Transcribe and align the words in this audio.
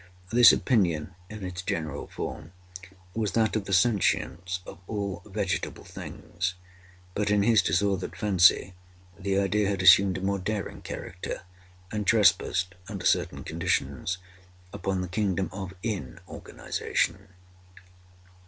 This 0.31 0.51
opinion, 0.51 1.13
in 1.29 1.43
its 1.43 1.61
general 1.61 2.07
form, 2.07 2.53
was 3.13 3.33
that 3.33 3.55
of 3.55 3.65
the 3.65 3.71
sentience 3.71 4.61
of 4.65 4.79
all 4.87 5.21
vegetable 5.27 5.83
things. 5.83 6.55
But, 7.13 7.29
in 7.29 7.43
his 7.43 7.61
disordered 7.61 8.15
fancy, 8.17 8.73
the 9.19 9.37
idea 9.37 9.69
had 9.69 9.83
assumed 9.83 10.17
a 10.17 10.21
more 10.21 10.39
daring 10.39 10.81
character, 10.81 11.43
and 11.91 12.07
trespassed, 12.07 12.73
under 12.89 13.05
certain 13.05 13.43
conditions, 13.43 14.17
upon 14.73 15.01
the 15.01 15.07
kingdom 15.07 15.51
of 15.53 15.75
inorganization. 15.83 17.27